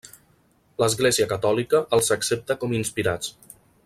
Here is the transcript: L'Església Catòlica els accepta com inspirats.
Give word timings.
L'Església 0.83 1.27
Catòlica 1.33 1.83
els 1.99 2.09
accepta 2.19 2.57
com 2.65 2.77
inspirats. 2.79 3.37